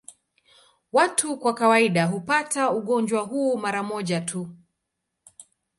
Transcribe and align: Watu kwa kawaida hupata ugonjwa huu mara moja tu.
Watu 0.93 1.37
kwa 1.37 1.53
kawaida 1.53 2.05
hupata 2.05 2.71
ugonjwa 2.71 3.21
huu 3.21 3.57
mara 3.57 3.83
moja 3.83 4.21
tu. 4.21 4.49